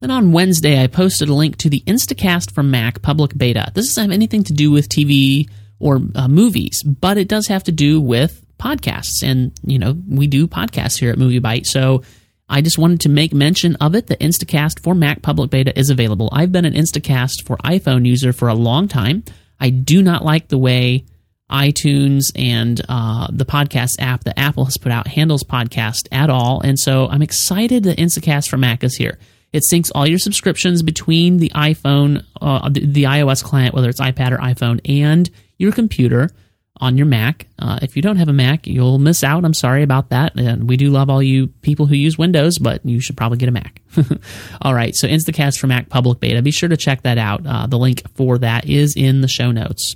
Then 0.03 0.11
on 0.11 0.33
Wednesday, 0.33 0.83
I 0.83 0.87
posted 0.87 1.29
a 1.29 1.33
link 1.33 1.55
to 1.59 1.69
the 1.69 1.81
Instacast 1.87 2.51
for 2.51 2.61
Mac 2.61 3.01
public 3.01 3.37
beta. 3.37 3.71
This 3.73 3.85
doesn't 3.87 4.11
have 4.11 4.11
anything 4.11 4.43
to 4.43 4.51
do 4.51 4.69
with 4.69 4.89
TV 4.89 5.49
or 5.79 6.01
uh, 6.13 6.27
movies, 6.27 6.83
but 6.83 7.17
it 7.17 7.29
does 7.29 7.47
have 7.47 7.63
to 7.63 7.71
do 7.71 8.01
with 8.01 8.45
podcasts. 8.59 9.23
And, 9.23 9.53
you 9.63 9.79
know, 9.79 9.95
we 10.09 10.27
do 10.27 10.45
podcasts 10.45 10.99
here 10.99 11.09
at 11.09 11.17
MovieByte. 11.17 11.65
So 11.65 12.03
I 12.49 12.59
just 12.59 12.77
wanted 12.77 12.99
to 12.99 13.09
make 13.09 13.33
mention 13.33 13.77
of 13.77 13.95
it. 13.95 14.07
The 14.07 14.17
Instacast 14.17 14.83
for 14.83 14.93
Mac 14.93 15.21
public 15.21 15.49
beta 15.49 15.79
is 15.79 15.89
available. 15.89 16.27
I've 16.33 16.51
been 16.51 16.65
an 16.65 16.73
Instacast 16.73 17.45
for 17.45 17.55
iPhone 17.59 18.05
user 18.05 18.33
for 18.33 18.49
a 18.49 18.55
long 18.55 18.89
time. 18.89 19.23
I 19.57 19.69
do 19.69 20.01
not 20.01 20.25
like 20.25 20.49
the 20.49 20.57
way 20.57 21.05
iTunes 21.49 22.23
and 22.35 22.81
uh, 22.89 23.27
the 23.31 23.45
podcast 23.45 23.91
app 23.99 24.25
that 24.25 24.37
Apple 24.37 24.65
has 24.65 24.75
put 24.75 24.91
out 24.91 25.07
handles 25.07 25.45
podcast 25.45 26.09
at 26.11 26.29
all. 26.29 26.59
And 26.59 26.77
so 26.77 27.07
I'm 27.07 27.21
excited 27.21 27.83
that 27.83 27.99
Instacast 27.99 28.49
for 28.49 28.57
Mac 28.57 28.83
is 28.83 28.97
here. 28.97 29.17
It 29.53 29.63
syncs 29.71 29.91
all 29.93 30.07
your 30.07 30.19
subscriptions 30.19 30.81
between 30.81 31.37
the 31.37 31.51
iPhone, 31.55 32.25
uh, 32.41 32.69
the 32.69 33.03
iOS 33.03 33.43
client, 33.43 33.75
whether 33.75 33.87
it's 33.87 34.01
iPad 34.01 34.31
or 34.31 34.39
iPhone, 34.39 34.81
and 34.83 35.29
your 35.57 35.71
computer 35.71 36.31
on 36.77 36.97
your 36.97 37.05
Mac. 37.05 37.47
Uh, 37.59 37.79
if 37.81 37.95
you 37.95 38.01
don't 38.01 38.17
have 38.17 38.29
a 38.29 38.33
Mac, 38.33 38.65
you'll 38.65 38.97
miss 38.97 39.23
out. 39.23 39.45
I'm 39.45 39.53
sorry 39.53 39.83
about 39.83 40.09
that. 40.09 40.35
And 40.35 40.67
we 40.67 40.75
do 40.75 40.89
love 40.89 41.09
all 41.09 41.21
you 41.21 41.47
people 41.47 41.85
who 41.85 41.95
use 41.95 42.17
Windows, 42.17 42.57
but 42.57 42.83
you 42.85 42.99
should 42.99 43.15
probably 43.15 43.37
get 43.37 43.47
a 43.47 43.51
Mac. 43.51 43.81
all 44.61 44.73
right, 44.73 44.93
so 44.95 45.07
Instacast 45.07 45.59
for 45.59 45.67
Mac 45.67 45.87
public 45.89 46.19
beta. 46.19 46.41
Be 46.41 46.51
sure 46.51 46.69
to 46.69 46.77
check 46.77 47.03
that 47.03 47.17
out. 47.17 47.45
Uh, 47.45 47.67
the 47.67 47.77
link 47.77 48.01
for 48.15 48.39
that 48.39 48.67
is 48.67 48.95
in 48.97 49.21
the 49.21 49.27
show 49.27 49.51
notes. 49.51 49.95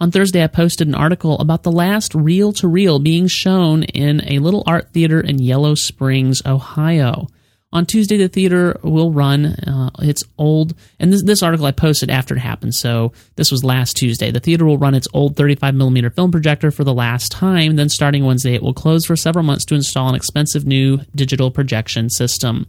On 0.00 0.10
Thursday, 0.10 0.42
I 0.42 0.48
posted 0.48 0.88
an 0.88 0.96
article 0.96 1.38
about 1.38 1.62
the 1.62 1.70
last 1.70 2.12
reel 2.14 2.52
to 2.54 2.66
reel 2.66 2.98
being 2.98 3.28
shown 3.28 3.84
in 3.84 4.20
a 4.26 4.40
little 4.40 4.64
art 4.66 4.90
theater 4.92 5.20
in 5.20 5.38
Yellow 5.38 5.76
Springs, 5.76 6.42
Ohio. 6.44 7.28
On 7.74 7.86
Tuesday, 7.86 8.18
the 8.18 8.28
theater 8.28 8.78
will 8.82 9.12
run 9.12 9.46
uh, 9.46 9.90
its 10.00 10.22
old, 10.36 10.74
and 11.00 11.10
this, 11.10 11.22
this 11.22 11.42
article 11.42 11.64
I 11.64 11.72
posted 11.72 12.10
after 12.10 12.36
it 12.36 12.40
happened, 12.40 12.74
so 12.74 13.12
this 13.36 13.50
was 13.50 13.64
last 13.64 13.96
Tuesday. 13.96 14.30
The 14.30 14.40
theater 14.40 14.66
will 14.66 14.76
run 14.76 14.94
its 14.94 15.08
old 15.14 15.36
35 15.36 15.74
millimeter 15.74 16.10
film 16.10 16.30
projector 16.30 16.70
for 16.70 16.84
the 16.84 16.92
last 16.92 17.32
time. 17.32 17.76
Then, 17.76 17.88
starting 17.88 18.26
Wednesday, 18.26 18.54
it 18.54 18.62
will 18.62 18.74
close 18.74 19.06
for 19.06 19.16
several 19.16 19.42
months 19.42 19.64
to 19.66 19.74
install 19.74 20.10
an 20.10 20.14
expensive 20.14 20.66
new 20.66 20.98
digital 21.14 21.50
projection 21.50 22.10
system. 22.10 22.66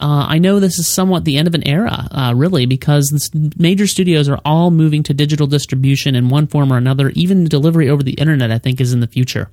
Uh, 0.00 0.24
I 0.28 0.38
know 0.38 0.58
this 0.58 0.78
is 0.78 0.88
somewhat 0.88 1.24
the 1.24 1.36
end 1.36 1.48
of 1.48 1.54
an 1.54 1.66
era, 1.66 2.08
uh, 2.10 2.32
really, 2.34 2.64
because 2.64 3.30
major 3.58 3.86
studios 3.86 4.28
are 4.28 4.40
all 4.42 4.70
moving 4.70 5.02
to 5.02 5.12
digital 5.12 5.46
distribution 5.46 6.14
in 6.14 6.30
one 6.30 6.46
form 6.46 6.72
or 6.72 6.78
another. 6.78 7.10
Even 7.10 7.44
delivery 7.44 7.90
over 7.90 8.02
the 8.02 8.12
internet, 8.12 8.50
I 8.50 8.58
think, 8.58 8.80
is 8.80 8.94
in 8.94 9.00
the 9.00 9.06
future, 9.06 9.50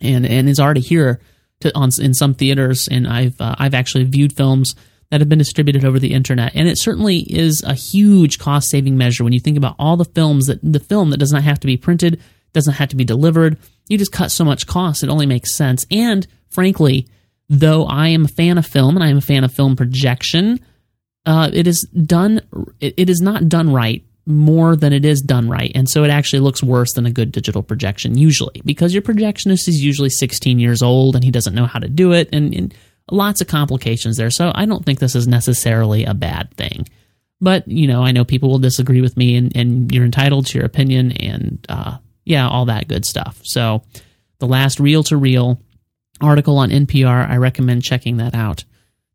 and 0.00 0.24
and 0.24 0.48
is 0.48 0.60
already 0.60 0.80
here 0.80 1.18
to, 1.60 1.74
on 1.76 1.90
in 2.00 2.14
some 2.14 2.34
theaters. 2.34 2.88
And 2.90 3.06
I've 3.06 3.40
uh, 3.40 3.56
I've 3.58 3.74
actually 3.74 4.04
viewed 4.04 4.36
films 4.36 4.74
that 5.10 5.20
have 5.20 5.28
been 5.28 5.38
distributed 5.38 5.84
over 5.84 5.98
the 5.98 6.12
internet, 6.12 6.52
and 6.54 6.68
it 6.68 6.78
certainly 6.78 7.18
is 7.18 7.62
a 7.66 7.74
huge 7.74 8.38
cost 8.38 8.70
saving 8.70 8.96
measure 8.96 9.24
when 9.24 9.32
you 9.32 9.40
think 9.40 9.56
about 9.56 9.76
all 9.78 9.96
the 9.96 10.04
films 10.04 10.46
that 10.46 10.60
the 10.62 10.80
film 10.80 11.10
that 11.10 11.18
does 11.18 11.32
not 11.32 11.42
have 11.42 11.60
to 11.60 11.66
be 11.66 11.76
printed, 11.76 12.20
doesn't 12.52 12.74
have 12.74 12.90
to 12.90 12.96
be 12.96 13.04
delivered. 13.04 13.58
You 13.88 13.98
just 13.98 14.12
cut 14.12 14.30
so 14.30 14.44
much 14.44 14.66
cost; 14.66 15.02
it 15.02 15.08
only 15.08 15.26
makes 15.26 15.54
sense. 15.54 15.84
And 15.90 16.26
frankly 16.48 17.08
though 17.50 17.84
I 17.84 18.08
am 18.08 18.24
a 18.24 18.28
fan 18.28 18.56
of 18.56 18.64
film 18.64 18.96
and 18.96 19.04
I 19.04 19.08
am 19.08 19.18
a 19.18 19.22
fan 19.22 19.44
of 19.44 19.52
film 19.52 19.76
projection, 19.76 20.60
uh, 21.26 21.50
it 21.52 21.66
is 21.66 21.82
done. 21.82 22.40
It, 22.78 22.94
it 22.96 23.10
is 23.10 23.20
not 23.20 23.48
done 23.48 23.72
right 23.72 24.04
more 24.30 24.76
than 24.76 24.92
it 24.92 25.04
is 25.04 25.20
done 25.20 25.48
right, 25.48 25.72
and 25.74 25.88
so 25.88 26.04
it 26.04 26.10
actually 26.10 26.40
looks 26.40 26.62
worse 26.62 26.92
than 26.94 27.06
a 27.06 27.10
good 27.10 27.32
digital 27.32 27.62
projection 27.62 28.16
usually 28.16 28.62
because 28.64 28.94
your 28.94 29.02
projectionist 29.02 29.68
is 29.68 29.82
usually 29.82 30.10
16 30.10 30.58
years 30.58 30.82
old 30.82 31.14
and 31.14 31.24
he 31.24 31.30
doesn't 31.30 31.54
know 31.54 31.66
how 31.66 31.78
to 31.78 31.88
do 31.88 32.12
it, 32.12 32.28
and, 32.32 32.54
and 32.54 32.74
lots 33.10 33.40
of 33.40 33.46
complications 33.46 34.16
there. 34.16 34.30
So 34.30 34.52
I 34.54 34.66
don't 34.66 34.84
think 34.84 34.98
this 34.98 35.14
is 35.14 35.26
necessarily 35.26 36.04
a 36.04 36.14
bad 36.14 36.54
thing. 36.56 36.88
But 37.40 37.66
you 37.68 37.86
know, 37.86 38.02
I 38.02 38.12
know 38.12 38.24
people 38.24 38.50
will 38.50 38.58
disagree 38.58 39.00
with 39.00 39.16
me, 39.16 39.36
and, 39.36 39.56
and 39.56 39.92
you're 39.92 40.04
entitled 40.04 40.46
to 40.46 40.58
your 40.58 40.66
opinion, 40.66 41.12
and 41.12 41.64
uh, 41.68 41.98
yeah, 42.24 42.48
all 42.48 42.66
that 42.66 42.88
good 42.88 43.04
stuff. 43.04 43.40
So 43.44 43.82
the 44.38 44.46
last 44.46 44.80
reel 44.80 45.02
to 45.04 45.16
reel 45.16 45.60
article 46.20 46.58
on 46.58 46.70
NPR. 46.70 47.28
I 47.28 47.36
recommend 47.36 47.82
checking 47.82 48.18
that 48.18 48.34
out. 48.34 48.64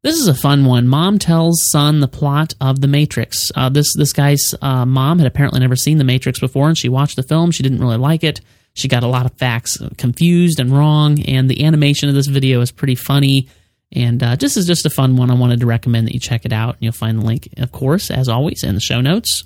This 0.05 0.19
is 0.19 0.27
a 0.27 0.35
fun 0.35 0.65
one. 0.65 0.87
Mom 0.87 1.17
tells 1.17 1.67
son 1.71 1.99
the 1.99 2.07
plot 2.07 2.53
of 2.61 2.79
The 2.79 2.87
Matrix. 2.87 3.51
Uh, 3.55 3.69
this 3.69 3.91
this 3.95 4.13
guy's 4.13 4.53
uh, 4.61 4.85
mom 4.85 5.17
had 5.17 5.25
apparently 5.25 5.59
never 5.61 5.75
seen 5.75 5.97
The 5.97 6.03
Matrix 6.03 6.39
before, 6.39 6.67
and 6.67 6.77
she 6.77 6.89
watched 6.89 7.15
the 7.15 7.23
film. 7.23 7.49
She 7.49 7.63
didn't 7.63 7.79
really 7.79 7.97
like 7.97 8.23
it. 8.23 8.39
She 8.75 8.87
got 8.87 9.01
a 9.01 9.07
lot 9.07 9.25
of 9.25 9.35
facts 9.39 9.79
confused 9.97 10.59
and 10.59 10.71
wrong, 10.71 11.23
and 11.23 11.49
the 11.49 11.65
animation 11.65 12.07
of 12.07 12.13
this 12.13 12.27
video 12.27 12.61
is 12.61 12.71
pretty 12.71 12.93
funny. 12.93 13.49
And 13.91 14.21
uh, 14.21 14.35
this 14.35 14.57
is 14.57 14.67
just 14.67 14.85
a 14.85 14.91
fun 14.91 15.15
one. 15.15 15.31
I 15.31 15.33
wanted 15.33 15.61
to 15.61 15.65
recommend 15.65 16.05
that 16.05 16.13
you 16.13 16.19
check 16.19 16.45
it 16.45 16.53
out. 16.53 16.75
And 16.75 16.83
you'll 16.83 16.93
find 16.93 17.19
the 17.19 17.25
link, 17.25 17.49
of 17.57 17.71
course, 17.71 18.11
as 18.11 18.29
always, 18.29 18.63
in 18.63 18.75
the 18.75 18.81
show 18.81 19.01
notes. 19.01 19.43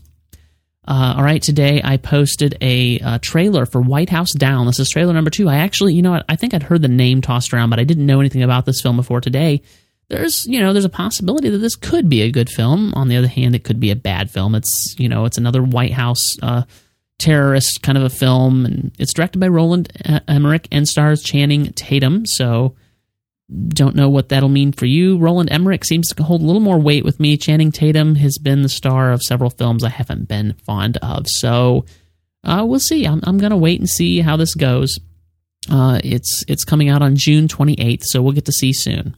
Uh, 0.85 1.13
all 1.15 1.23
right, 1.23 1.41
today 1.41 1.79
I 1.81 1.95
posted 1.95 2.57
a, 2.59 2.99
uh, 2.99 3.19
trailer 3.21 3.65
for 3.65 3.79
White 3.79 4.09
House 4.09 4.33
Down. 4.33 4.65
This 4.65 4.79
is 4.79 4.89
trailer 4.89 5.13
number 5.13 5.29
two. 5.29 5.47
I 5.47 5.59
actually, 5.59 5.93
you 5.93 6.01
know 6.01 6.11
what, 6.11 6.25
I 6.27 6.35
think 6.35 6.53
I'd 6.53 6.63
heard 6.63 6.81
the 6.81 6.89
name 6.89 7.21
tossed 7.21 7.53
around, 7.53 7.69
but 7.69 7.79
I 7.79 7.85
didn't 7.85 8.05
know 8.05 8.19
anything 8.19 8.43
about 8.43 8.65
this 8.65 8.81
film 8.81 8.97
before 8.97 9.21
today 9.21 9.61
there's 10.09 10.45
you 10.47 10.59
know 10.59 10.73
there's 10.73 10.85
a 10.85 10.89
possibility 10.89 11.49
that 11.49 11.59
this 11.59 11.75
could 11.75 12.09
be 12.09 12.21
a 12.21 12.31
good 12.31 12.49
film. 12.49 12.93
On 12.95 13.07
the 13.07 13.17
other 13.17 13.27
hand, 13.27 13.55
it 13.55 13.63
could 13.63 13.79
be 13.79 13.91
a 13.91 13.95
bad 13.95 14.29
film. 14.29 14.55
It's 14.55 14.95
you 14.97 15.07
know 15.07 15.25
it's 15.25 15.37
another 15.37 15.63
White 15.63 15.93
House 15.93 16.37
uh, 16.41 16.63
terrorist 17.19 17.81
kind 17.83 17.97
of 17.97 18.03
a 18.03 18.09
film, 18.09 18.65
and 18.65 18.91
it's 18.97 19.13
directed 19.13 19.39
by 19.39 19.47
Roland 19.47 19.91
Emmerich 20.27 20.67
and 20.71 20.87
stars 20.87 21.21
Channing 21.23 21.71
Tatum. 21.73 22.25
So 22.25 22.75
don't 23.69 23.95
know 23.95 24.09
what 24.09 24.29
that'll 24.29 24.49
mean 24.49 24.71
for 24.71 24.85
you. 24.85 25.17
Roland 25.17 25.51
Emmerich 25.51 25.85
seems 25.85 26.09
to 26.09 26.23
hold 26.23 26.41
a 26.41 26.45
little 26.45 26.61
more 26.61 26.79
weight 26.79 27.03
with 27.03 27.19
me. 27.19 27.37
Channing 27.37 27.71
Tatum 27.71 28.15
has 28.15 28.37
been 28.37 28.61
the 28.61 28.69
star 28.69 29.11
of 29.11 29.23
several 29.23 29.49
films 29.49 29.83
I 29.83 29.89
haven't 29.89 30.27
been 30.27 30.53
fond 30.65 30.97
of. 30.97 31.27
So 31.27 31.85
uh, 32.43 32.63
we'll 32.67 32.79
see. 32.79 33.05
I'm, 33.05 33.21
I'm 33.23 33.39
to 33.39 33.57
wait 33.57 33.79
and 33.79 33.89
see 33.89 34.21
how 34.21 34.37
this 34.37 34.53
goes. 34.53 34.99
Uh, 35.69 35.99
it's 36.03 36.43
it's 36.47 36.63
coming 36.63 36.89
out 36.89 37.01
on 37.01 37.15
June 37.15 37.47
28th, 37.47 38.03
so 38.03 38.21
we'll 38.21 38.33
get 38.33 38.45
to 38.45 38.51
see 38.51 38.73
soon. 38.73 39.15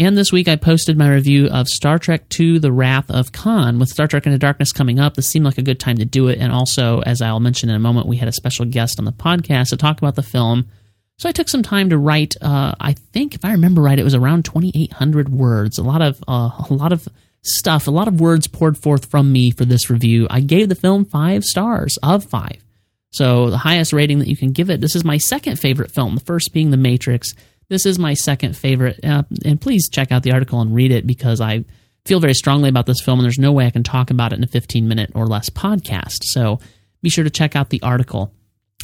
And 0.00 0.16
this 0.16 0.32
week 0.32 0.48
I 0.48 0.56
posted 0.56 0.96
my 0.96 1.12
review 1.12 1.48
of 1.48 1.68
Star 1.68 1.98
Trek 1.98 2.22
II 2.40 2.58
The 2.58 2.72
Wrath 2.72 3.10
of 3.10 3.32
Khan. 3.32 3.78
With 3.78 3.90
Star 3.90 4.08
Trek 4.08 4.24
Into 4.24 4.38
Darkness 4.38 4.72
coming 4.72 4.98
up, 4.98 5.12
this 5.12 5.28
seemed 5.28 5.44
like 5.44 5.58
a 5.58 5.62
good 5.62 5.78
time 5.78 5.98
to 5.98 6.06
do 6.06 6.28
it. 6.28 6.38
And 6.38 6.50
also, 6.50 7.00
as 7.00 7.20
I'll 7.20 7.38
mention 7.38 7.68
in 7.68 7.76
a 7.76 7.80
moment, 7.80 8.06
we 8.06 8.16
had 8.16 8.26
a 8.26 8.32
special 8.32 8.64
guest 8.64 8.98
on 8.98 9.04
the 9.04 9.12
podcast 9.12 9.68
to 9.68 9.76
talk 9.76 9.98
about 9.98 10.14
the 10.14 10.22
film. 10.22 10.70
So 11.18 11.28
I 11.28 11.32
took 11.32 11.50
some 11.50 11.62
time 11.62 11.90
to 11.90 11.98
write. 11.98 12.34
Uh, 12.40 12.74
I 12.80 12.94
think, 12.94 13.34
if 13.34 13.44
I 13.44 13.52
remember 13.52 13.82
right, 13.82 13.98
it 13.98 14.02
was 14.02 14.14
around 14.14 14.46
2,800 14.46 15.28
words. 15.28 15.76
A 15.76 15.82
lot 15.82 16.00
of 16.00 16.24
uh, 16.26 16.48
a 16.70 16.72
lot 16.72 16.94
of 16.94 17.06
stuff, 17.42 17.86
a 17.86 17.90
lot 17.90 18.08
of 18.08 18.22
words 18.22 18.46
poured 18.46 18.78
forth 18.78 19.04
from 19.04 19.30
me 19.30 19.50
for 19.50 19.66
this 19.66 19.90
review. 19.90 20.26
I 20.30 20.40
gave 20.40 20.70
the 20.70 20.74
film 20.74 21.04
five 21.04 21.44
stars 21.44 21.98
of 22.02 22.24
five. 22.24 22.64
So 23.10 23.50
the 23.50 23.58
highest 23.58 23.92
rating 23.92 24.20
that 24.20 24.28
you 24.28 24.36
can 24.36 24.52
give 24.52 24.70
it. 24.70 24.80
This 24.80 24.96
is 24.96 25.04
my 25.04 25.18
second 25.18 25.58
favorite 25.58 25.90
film. 25.90 26.14
The 26.14 26.22
first 26.22 26.54
being 26.54 26.70
The 26.70 26.78
Matrix. 26.78 27.34
This 27.70 27.86
is 27.86 28.00
my 28.00 28.14
second 28.14 28.56
favorite, 28.56 28.98
uh, 29.04 29.22
and 29.44 29.60
please 29.60 29.88
check 29.88 30.10
out 30.10 30.24
the 30.24 30.32
article 30.32 30.60
and 30.60 30.74
read 30.74 30.90
it 30.90 31.06
because 31.06 31.40
I 31.40 31.64
feel 32.04 32.18
very 32.18 32.34
strongly 32.34 32.68
about 32.68 32.84
this 32.84 33.00
film, 33.00 33.20
and 33.20 33.24
there's 33.24 33.38
no 33.38 33.52
way 33.52 33.64
I 33.64 33.70
can 33.70 33.84
talk 33.84 34.10
about 34.10 34.32
it 34.32 34.38
in 34.38 34.42
a 34.42 34.48
15 34.48 34.88
minute 34.88 35.12
or 35.14 35.24
less 35.24 35.48
podcast. 35.48 36.24
So 36.24 36.58
be 37.00 37.10
sure 37.10 37.22
to 37.22 37.30
check 37.30 37.54
out 37.54 37.70
the 37.70 37.80
article. 37.82 38.34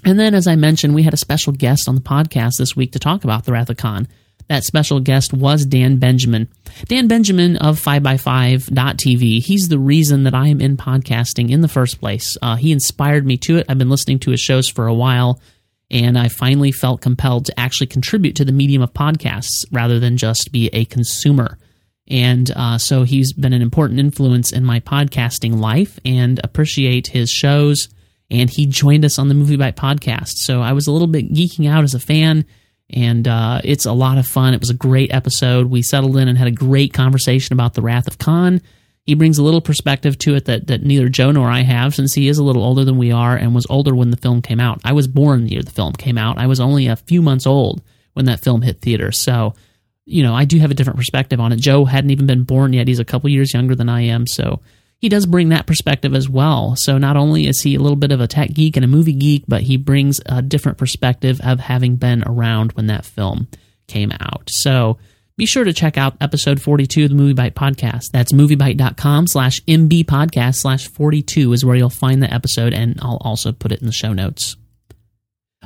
And 0.05 0.21
then, 0.21 0.35
as 0.35 0.47
I 0.47 0.55
mentioned, 0.55 0.95
we 0.95 1.02
had 1.02 1.14
a 1.14 1.19
special 1.19 1.52
guest 1.52 1.88
on 1.88 1.97
the 1.97 2.00
podcast 2.00 2.59
this 2.59 2.76
week 2.76 2.93
to 2.93 3.00
talk 3.00 3.25
about 3.25 3.45
the 3.45 3.50
Wrath 3.50 3.71
of 3.71 3.76
Khan. 3.76 4.07
That 4.49 4.62
special 4.62 5.00
guest 5.00 5.35
was 5.35 5.66
Dan 5.66 5.99
Benjamin. 5.99 6.47
Dan 6.85 7.09
Benjamin 7.09 7.57
of 7.57 7.81
5by5.tv. 7.81 9.43
He's 9.43 9.69
the 9.69 9.81
reason 9.81 10.23
that 10.23 10.35
I 10.35 10.47
am 10.47 10.61
in 10.61 10.76
podcasting 10.76 11.50
in 11.50 11.61
the 11.61 11.69
first 11.69 11.99
place. 11.99 12.37
Uh, 12.40 12.55
he 12.55 12.71
inspired 12.71 13.26
me 13.26 13.37
to 13.38 13.57
it. 13.57 13.66
I've 13.69 13.78
been 13.78 13.90
listening 13.90 14.21
to 14.21 14.31
his 14.31 14.40
shows 14.40 14.69
for 14.69 14.87
a 14.87 14.95
while 14.95 15.40
and 15.90 16.19
I 16.19 16.28
finally 16.28 16.73
felt 16.73 17.00
compelled 17.00 17.47
to 17.47 17.61
actually 17.61 17.87
contribute 17.87 18.37
to 18.37 18.45
the 18.45 18.52
medium 18.52 18.83
of 18.83 18.93
podcasts 18.93 19.64
rather 19.71 20.00
than 20.00 20.16
just 20.16 20.50
be 20.52 20.69
a 20.73 20.85
consumer. 20.85 21.59
And 22.09 22.50
uh, 22.55 22.78
so 22.78 23.02
he's 23.02 23.33
been 23.33 23.52
an 23.52 23.62
important 23.62 24.00
influence 24.00 24.52
in 24.52 24.64
my 24.64 24.81
podcasting 24.81 25.59
life 25.59 25.99
and 26.05 26.40
appreciate 26.45 27.09
his 27.09 27.31
shows. 27.31 27.88
And 28.31 28.50
he 28.50 28.66
joined 28.66 29.05
us 29.05 29.19
on 29.19 29.28
the 29.28 29.35
MovieByte 29.35 29.75
podcast. 29.75 30.33
So 30.37 30.61
I 30.61 30.73
was 30.73 30.87
a 30.87 30.93
little 30.93 31.09
bit 31.09 31.33
geeking 31.33 31.69
out 31.69 31.85
as 31.85 31.95
a 31.95 32.00
fan, 32.00 32.45
and 32.90 33.26
uh, 33.26 33.61
it's 33.62 33.87
a 33.87 33.93
lot 33.93 34.19
of 34.19 34.26
fun. 34.26 34.55
It 34.55 34.61
was 34.61 34.71
a 34.71 34.75
great 34.75 35.12
episode. 35.12 35.66
We 35.69 35.83
settled 35.83 36.16
in 36.16 36.26
and 36.26 36.37
had 36.37 36.49
a 36.49 36.52
great 36.52 36.93
conversation 36.93 37.52
about 37.52 37.75
The 37.75 37.83
Wrath 37.83 38.09
of 38.09 38.19
Khan 38.19 38.61
he 39.07 39.15
brings 39.15 39.39
a 39.39 39.43
little 39.45 39.61
perspective 39.61 40.19
to 40.19 40.35
it 40.35 40.47
that, 40.47 40.67
that 40.67 40.83
neither 40.83 41.09
Joe 41.09 41.31
nor 41.31 41.49
I 41.49 41.63
have, 41.63 41.95
since 41.95 42.13
he 42.13 42.27
is 42.27 42.39
a 42.39 42.43
little 42.43 42.65
older 42.65 42.85
than 42.85 42.99
we 42.99 43.13
are 43.13 43.37
and 43.37 43.55
was 43.55 43.67
older 43.71 43.95
when 43.95 44.11
the 44.11 44.17
film 44.17 44.43
came 44.43 44.59
out. 44.59 44.81
I 44.85 44.93
was 44.93 45.07
born 45.07 45.45
the 45.45 45.53
year 45.53 45.63
the 45.63 45.71
film 45.71 45.93
came 45.93 46.19
out. 46.19 46.39
I 46.39 46.49
was 46.49 46.59
only 46.59 46.89
a 46.89 46.97
few 46.97 47.23
months 47.23 47.47
old 47.47 47.83
when 48.15 48.27
that 48.27 48.41
film 48.41 48.63
hit 48.63 48.81
theaters. 48.81 49.21
So, 49.21 49.55
you 50.07 50.25
know, 50.25 50.35
I 50.35 50.45
do 50.45 50.59
have 50.59 50.73
a 50.73 50.75
different 50.75 50.99
perspective 50.99 51.39
on 51.39 51.53
it. 51.53 51.61
Joe 51.61 51.85
hadn't 51.85 52.11
even 52.11 52.27
been 52.27 52.43
born 52.43 52.73
yet. 52.73 52.89
He's 52.89 52.99
a 52.99 53.05
couple 53.05 53.31
years 53.31 53.55
younger 53.55 53.77
than 53.77 53.89
I 53.89 54.03
am. 54.03 54.27
So 54.27 54.61
he 54.99 55.09
does 55.09 55.25
bring 55.25 55.51
that 55.51 55.69
perspective 55.69 56.15
as 56.15 56.29
well. 56.29 56.75
So 56.77 56.99
not 56.99 57.17
only 57.17 57.47
is 57.47 57.61
he 57.61 57.77
a 57.77 57.81
little 57.81 57.97
bit 57.97 58.11
of 58.11 58.21
a 58.21 58.27
tech 58.27 58.55
geek 58.55 58.77
and 58.77 58.85
a 58.85 58.89
movie 58.89 59.13
geek, 59.13 59.45
but 59.47 59.63
he 59.63 59.77
brings 59.77 60.21
a 60.27 60.43
different 60.43 60.79
perspective 60.79 61.41
of 61.45 61.61
having 61.61 61.95
been 61.95 62.25
around 62.27 62.73
when 62.73 62.89
that 62.89 63.05
film 63.05 63.47
came 63.87 64.11
out. 64.19 64.49
So, 64.51 64.99
be 65.37 65.47
sure 65.47 65.64
to 65.64 65.73
check 65.73 65.99
out 65.99 66.16
episode 66.21 66.62
42 66.62 67.05
of 67.05 67.11
the 67.11 67.16
MovieByte 67.16 67.52
podcast. 67.52 68.11
That's 68.12 68.33
moviebyte.com 68.33 69.26
slash 69.26 69.61
MB 69.62 70.05
podcast 70.05 70.57
slash 70.57 70.88
42 70.88 71.52
is 71.52 71.64
where 71.64 71.76
you'll 71.76 71.90
find 71.90 72.23
the 72.23 72.33
episode, 72.33 72.73
and 72.73 72.99
I'll 73.02 73.19
also 73.21 73.52
put 73.52 73.71
it 73.73 73.81
in 73.81 73.87
the 73.87 73.93
show 73.93 74.14
notes. 74.14 74.57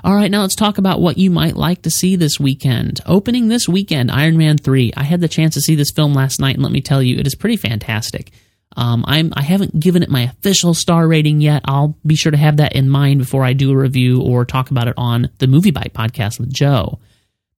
All 0.03 0.15
right, 0.15 0.31
now 0.31 0.41
let's 0.41 0.57
talk 0.57 0.79
about 0.79 1.01
what 1.01 1.19
you 1.19 1.31
might 1.31 1.57
like 1.57 1.83
to 1.83 1.91
see 1.91 2.17
this 2.17 2.41
weekend. 2.41 3.01
Opening 3.07 3.49
this 3.49 3.69
weekend, 3.69 4.11
Iron 4.11 4.37
Man 4.37 4.59
3. 4.59 4.93
I 4.97 5.05
had 5.05 5.21
the 5.21 5.29
chance 5.29 5.55
to 5.55 5.61
see 5.61 5.77
this 5.77 5.93
film 5.93 6.15
last 6.15 6.41
night, 6.41 6.55
and 6.55 6.65
let 6.65 6.73
me 6.73 6.81
tell 6.81 7.03
you, 7.03 7.19
it 7.19 7.27
is 7.27 7.35
pretty 7.35 7.57
fantastic. 7.57 8.33
Um, 8.77 9.05
I'm 9.07 9.33
I 9.37 9.43
haven't 9.43 9.79
given 9.79 10.03
it 10.03 10.09
my 10.09 10.23
official 10.23 10.75
star 10.75 11.07
rating 11.07 11.41
yet. 11.41 11.63
I'll 11.65 11.97
be 12.07 12.17
sure 12.17 12.33
to 12.33 12.39
have 12.39 12.57
that 12.59 12.75
in 12.75 12.89
mind 12.89 13.19
before 13.19 13.45
I 13.45 13.53
do 13.53 13.73
a 13.73 13.77
review 13.77 14.23
or 14.23 14.45
talk 14.45 14.71
about 14.71 14.89
it 14.89 14.95
on 14.97 15.29
the 15.39 15.47
MovieByte 15.47 15.93
podcast 15.93 16.39
with 16.39 16.53
Joe 16.53 17.01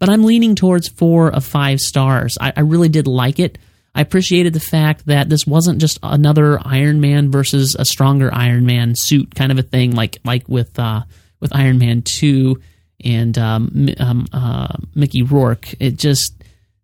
but 0.02 0.10
I'm 0.10 0.24
leaning 0.24 0.56
towards 0.56 0.88
four 0.88 1.30
of 1.32 1.44
five 1.44 1.78
stars. 1.78 2.36
I, 2.40 2.52
I 2.56 2.60
really 2.62 2.88
did 2.88 3.06
like 3.06 3.38
it. 3.38 3.56
I 3.94 4.00
appreciated 4.00 4.52
the 4.52 4.58
fact 4.58 5.06
that 5.06 5.28
this 5.28 5.46
wasn't 5.46 5.80
just 5.80 6.00
another 6.02 6.58
Iron 6.60 7.00
Man 7.00 7.30
versus 7.30 7.76
a 7.78 7.84
stronger 7.84 8.28
Iron 8.34 8.66
Man 8.66 8.96
suit 8.96 9.32
kind 9.32 9.52
of 9.52 9.58
a 9.58 9.62
thing, 9.62 9.92
like 9.92 10.18
like 10.24 10.48
with 10.48 10.76
uh, 10.76 11.02
with 11.38 11.54
Iron 11.54 11.78
Man 11.78 12.02
two 12.02 12.60
and 13.04 13.38
um, 13.38 13.90
um, 14.00 14.26
uh, 14.32 14.74
Mickey 14.96 15.22
Rourke. 15.22 15.72
It 15.78 15.98
just 15.98 16.34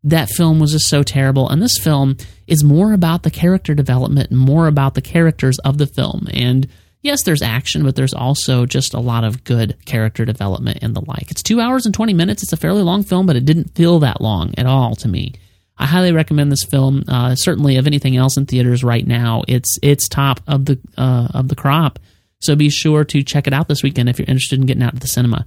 that 0.04 0.28
film 0.28 0.60
was 0.60 0.70
just 0.70 0.86
so 0.86 1.02
terrible, 1.02 1.48
and 1.48 1.60
this 1.60 1.76
film 1.76 2.18
is 2.46 2.62
more 2.62 2.92
about 2.92 3.24
the 3.24 3.32
character 3.32 3.74
development 3.74 4.30
and 4.30 4.38
more 4.38 4.68
about 4.68 4.94
the 4.94 5.02
characters 5.02 5.58
of 5.64 5.76
the 5.78 5.88
film 5.88 6.28
and 6.32 6.68
yes, 7.02 7.22
there's 7.22 7.42
action, 7.42 7.82
but 7.84 7.96
there's 7.96 8.14
also 8.14 8.66
just 8.66 8.94
a 8.94 9.00
lot 9.00 9.24
of 9.24 9.44
good 9.44 9.76
character 9.84 10.24
development 10.24 10.78
and 10.82 10.94
the 10.94 11.04
like. 11.06 11.30
It's 11.30 11.42
two 11.42 11.60
hours 11.60 11.86
and 11.86 11.94
20 11.94 12.14
minutes. 12.14 12.42
It's 12.42 12.52
a 12.52 12.56
fairly 12.56 12.82
long 12.82 13.02
film, 13.02 13.26
but 13.26 13.36
it 13.36 13.44
didn't 13.44 13.74
feel 13.74 13.98
that 14.00 14.20
long 14.20 14.54
at 14.58 14.66
all 14.66 14.94
to 14.96 15.08
me. 15.08 15.34
I 15.78 15.86
highly 15.86 16.12
recommend 16.12 16.50
this 16.50 16.64
film. 16.64 17.04
Uh, 17.06 17.34
certainly, 17.36 17.76
of 17.76 17.86
anything 17.86 18.16
else 18.16 18.36
in 18.36 18.46
theaters 18.46 18.82
right 18.82 19.06
now, 19.06 19.44
it's 19.46 19.78
it's 19.82 20.08
top 20.08 20.40
of 20.48 20.64
the 20.64 20.78
uh, 20.96 21.28
of 21.34 21.48
the 21.48 21.54
crop. 21.54 21.98
So 22.40 22.56
be 22.56 22.70
sure 22.70 23.04
to 23.04 23.22
check 23.22 23.46
it 23.46 23.52
out 23.52 23.68
this 23.68 23.82
weekend 23.82 24.08
if 24.08 24.18
you're 24.18 24.26
interested 24.28 24.58
in 24.58 24.66
getting 24.66 24.82
out 24.82 24.94
to 24.94 25.00
the 25.00 25.08
cinema. 25.08 25.46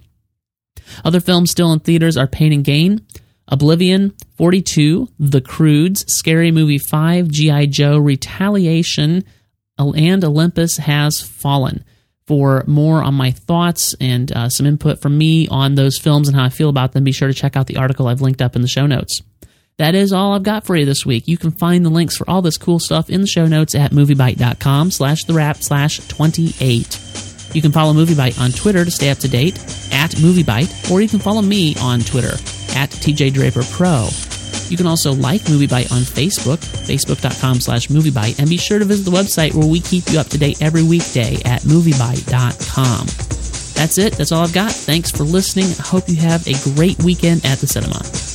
Other 1.03 1.19
films 1.19 1.51
still 1.51 1.71
in 1.73 1.79
theaters 1.79 2.17
are 2.17 2.27
Pain 2.27 2.53
and 2.53 2.63
Gain, 2.63 3.05
Oblivion, 3.47 4.13
42, 4.37 5.09
The 5.19 5.41
Croods, 5.41 6.05
Scary 6.07 6.51
Movie 6.51 6.77
5, 6.77 7.29
G.I. 7.29 7.67
Joe, 7.67 7.97
Retaliation, 7.97 9.23
and 9.89 10.23
Olympus 10.23 10.77
Has 10.77 11.21
Fallen. 11.21 11.83
For 12.27 12.63
more 12.67 13.03
on 13.03 13.15
my 13.15 13.31
thoughts 13.31 13.93
and 13.99 14.31
uh, 14.31 14.47
some 14.47 14.65
input 14.65 15.01
from 15.01 15.17
me 15.17 15.47
on 15.49 15.75
those 15.75 15.97
films 15.97 16.27
and 16.29 16.37
how 16.37 16.45
I 16.45 16.49
feel 16.49 16.69
about 16.69 16.93
them, 16.93 17.03
be 17.03 17.11
sure 17.11 17.27
to 17.27 17.33
check 17.33 17.57
out 17.57 17.67
the 17.67 17.77
article 17.77 18.07
I've 18.07 18.21
linked 18.21 18.41
up 18.41 18.55
in 18.55 18.61
the 18.61 18.67
show 18.67 18.85
notes. 18.85 19.21
That 19.77 19.95
is 19.95 20.13
all 20.13 20.33
I've 20.33 20.43
got 20.43 20.65
for 20.65 20.77
you 20.77 20.85
this 20.85 21.05
week. 21.05 21.27
You 21.27 21.37
can 21.37 21.51
find 21.51 21.83
the 21.83 21.89
links 21.89 22.15
for 22.15 22.29
all 22.29 22.41
this 22.41 22.57
cool 22.57 22.79
stuff 22.79 23.09
in 23.09 23.21
the 23.21 23.27
show 23.27 23.47
notes 23.47 23.73
at 23.75 23.91
moviebyte.com 23.91 24.91
slash 24.91 25.23
the 25.23 25.33
wrap 25.33 25.57
slash 25.57 25.97
28. 26.07 26.99
You 27.53 27.61
can 27.61 27.71
follow 27.71 27.93
MovieByte 27.93 28.39
on 28.39 28.51
Twitter 28.51 28.85
to 28.85 28.91
stay 28.91 29.09
up 29.09 29.17
to 29.19 29.27
date 29.27 29.57
at 29.91 30.11
MovieByte, 30.11 30.91
or 30.91 31.01
you 31.01 31.09
can 31.09 31.19
follow 31.19 31.41
me 31.41 31.75
on 31.81 31.99
Twitter 31.99 32.33
at 32.77 32.89
TJ 32.89 33.33
Draper 33.33 33.63
Pro. 33.71 34.07
You 34.71 34.77
can 34.77 34.87
also 34.87 35.11
like 35.11 35.41
MovieByte 35.41 35.91
on 35.91 36.03
Facebook, 36.03 36.57
facebook.com 36.57 37.59
slash 37.59 37.89
MovieByte, 37.89 38.39
and 38.39 38.49
be 38.49 38.55
sure 38.55 38.79
to 38.79 38.85
visit 38.85 39.03
the 39.03 39.11
website 39.11 39.53
where 39.53 39.67
we 39.67 39.81
keep 39.81 40.09
you 40.09 40.17
up 40.17 40.27
to 40.27 40.37
date 40.37 40.61
every 40.61 40.81
weekday 40.81 41.35
at 41.43 41.61
MovieByte.com. 41.63 43.05
That's 43.75 43.97
it. 43.97 44.13
That's 44.13 44.31
all 44.31 44.43
I've 44.43 44.53
got. 44.53 44.71
Thanks 44.71 45.11
for 45.11 45.23
listening. 45.23 45.65
I 45.65 45.87
hope 45.87 46.07
you 46.07 46.15
have 46.17 46.47
a 46.47 46.53
great 46.73 47.03
weekend 47.03 47.45
at 47.45 47.57
the 47.57 47.67
cinema. 47.67 48.30